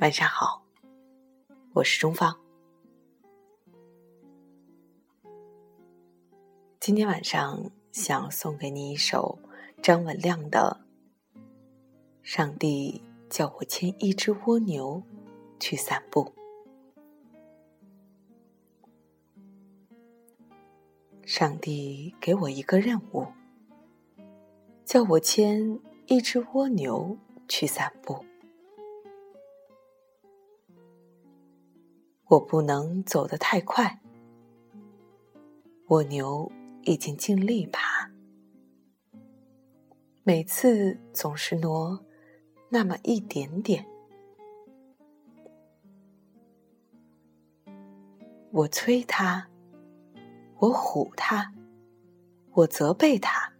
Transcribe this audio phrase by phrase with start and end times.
[0.00, 0.62] 晚上好，
[1.72, 2.38] 我是钟芳。
[6.78, 9.40] 今天晚上想送给你一首
[9.82, 10.80] 张文亮的
[12.22, 15.02] 《上帝叫我牵一只蜗牛
[15.58, 16.32] 去散步》。
[21.26, 23.26] 上帝给我一个任务，
[24.84, 27.18] 叫我牵一只蜗牛
[27.48, 28.24] 去散步。
[32.28, 34.02] 我不能走得太快，
[35.86, 38.10] 蜗牛已经尽力爬，
[40.24, 42.04] 每次总是挪
[42.68, 43.86] 那么一点点。
[48.50, 49.48] 我催它，
[50.58, 51.50] 我唬它，
[52.52, 53.54] 我责备它。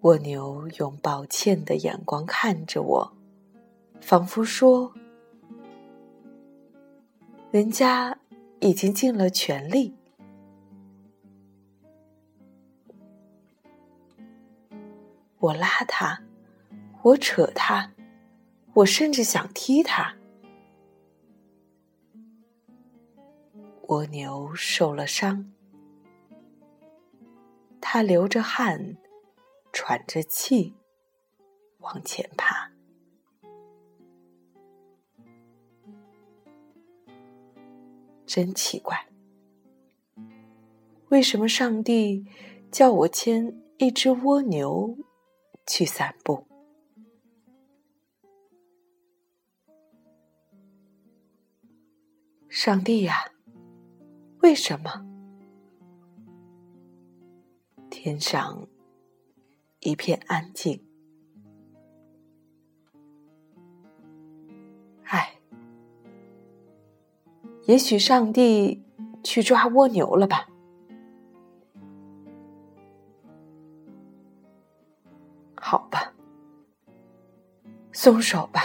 [0.00, 3.16] 蜗牛用抱歉的眼光看着我，
[4.00, 4.92] 仿佛说。
[7.54, 8.18] 人家
[8.58, 9.94] 已经尽了全力，
[15.38, 16.20] 我拉他，
[17.04, 17.92] 我扯他，
[18.72, 20.16] 我甚至想踢他。
[23.86, 25.52] 蜗牛受了伤，
[27.80, 28.96] 它流着汗，
[29.72, 30.74] 喘着气，
[31.78, 32.73] 往前爬。
[38.34, 39.06] 真奇怪，
[41.10, 42.26] 为什么上帝
[42.68, 44.98] 叫我牵一只蜗牛
[45.68, 46.44] 去散步？
[52.48, 53.30] 上帝呀，
[54.42, 55.06] 为什么？
[57.88, 58.66] 天上
[59.78, 60.83] 一片安静。
[67.66, 68.82] 也许上帝
[69.22, 70.46] 去抓蜗牛了吧？
[75.56, 76.12] 好吧，
[77.90, 78.60] 松手吧。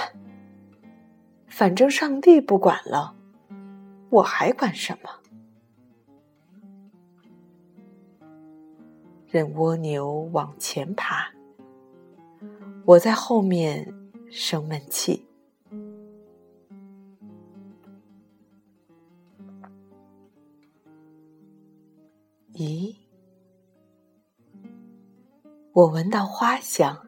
[1.48, 3.16] 反正上帝不管了，
[4.10, 5.10] 我还管什么？
[9.28, 11.32] 任蜗牛往前爬，
[12.84, 13.94] 我在后面
[14.30, 15.29] 生闷气。
[25.74, 27.08] 我闻到花香。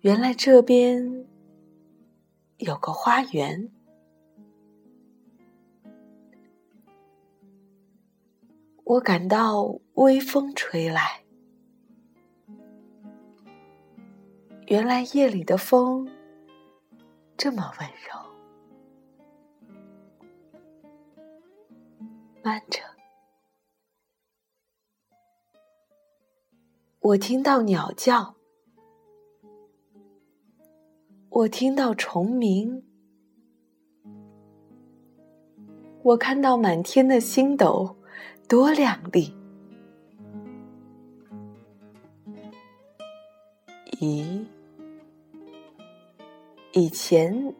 [0.00, 1.26] 原来这边
[2.58, 3.70] 有个花园。
[8.84, 9.62] 我感到
[9.94, 11.22] 微风吹来。
[14.66, 16.10] 原来夜里的风
[17.36, 18.22] 这么温柔。
[22.42, 22.80] 慢着，
[27.02, 28.36] 我听到鸟叫，
[31.30, 32.84] 我听到虫鸣，
[36.04, 37.96] 我看到满天的星斗，
[38.48, 39.34] 多亮丽！
[43.98, 44.44] 咦，
[46.72, 47.52] 以前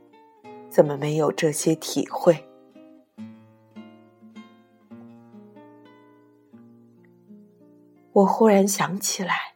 [0.71, 2.52] 怎么没有这些体会？
[8.13, 9.55] 我忽然想起来，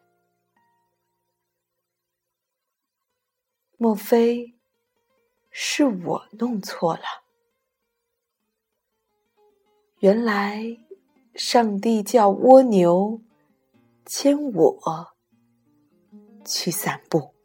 [3.77, 4.55] 莫非
[5.51, 7.05] 是我弄错了？
[10.01, 10.79] 原来
[11.35, 13.23] 上帝叫蜗牛
[14.05, 15.15] 牵我
[16.45, 17.36] 去散步。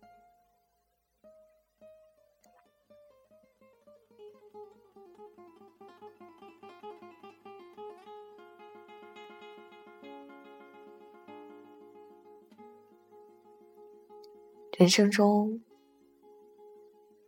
[14.82, 15.62] 人生中，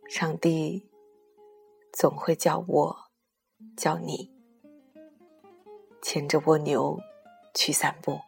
[0.08, 0.90] 上帝
[1.92, 2.96] 总会叫我、
[3.76, 4.34] 叫你
[6.02, 6.98] 牵着蜗牛
[7.54, 8.18] 去散步。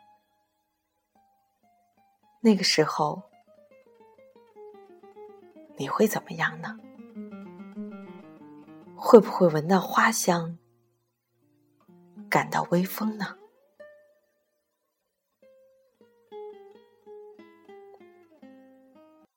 [2.40, 3.24] 那个时候，
[5.76, 6.78] 你会怎么样呢？
[8.94, 10.56] 会不会闻到花香，
[12.30, 13.36] 感到微风呢？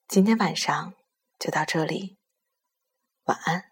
[0.10, 0.96] 今天晚上
[1.38, 2.18] 就到这里，
[3.26, 3.66] 晚安。